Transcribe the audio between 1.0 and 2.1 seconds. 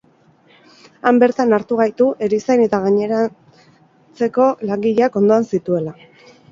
Han bertan hartu gaitu,